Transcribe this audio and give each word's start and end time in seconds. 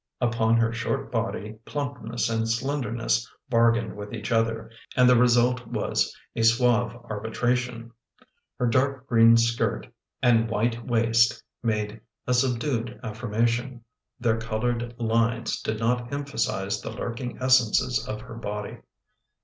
Upon 0.19 0.57
her 0.57 0.73
short 0.73 1.11
body 1.11 1.59
plumpness 1.63 2.27
and 2.27 2.49
slenderness 2.49 3.29
bargained 3.51 3.95
with 3.95 4.13
each 4.15 4.31
other, 4.31 4.71
and 4.97 5.07
the 5.07 5.15
re 5.15 5.27
sult 5.27 5.67
was 5.67 6.11
a 6.35 6.41
suave 6.41 6.95
arbitration. 7.07 7.91
Her 8.57 8.65
dark 8.65 9.05
green 9.05 9.37
skirt 9.37 9.85
and 10.19 10.49
white 10.49 10.83
waist 10.87 11.43
made 11.61 12.01
a 12.25 12.33
subdued 12.33 12.99
affirmation: 13.03 13.83
their 14.19 14.39
coloured 14.39 14.95
lines 14.99 15.61
did 15.61 15.77
not 15.79 16.11
emphasise 16.11 16.81
the 16.81 16.89
lurking 16.89 17.37
essences 17.39 18.03
of 18.07 18.21
her 18.21 18.33
body. 18.33 18.79